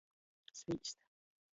Svīst. 0.61 0.99